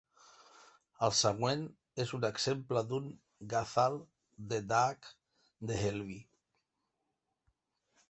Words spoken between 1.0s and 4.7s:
El següent és un exemple d'un Ghazal de